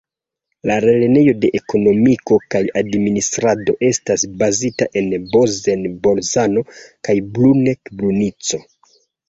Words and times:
La 0.69 0.77
Lernejo 0.85 1.33
de 1.43 1.51
Ekonomiko 1.59 2.37
kaj 2.55 2.61
administrado 2.81 3.77
estas 3.91 4.25
bazita 4.41 4.89
en 5.03 5.13
Bozen-Bolzano 5.37 6.67
kaj 6.81 7.19
Bruneck-Brunico. 7.39 8.65